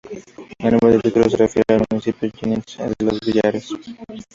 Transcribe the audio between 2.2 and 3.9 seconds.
jienense de Los Villares.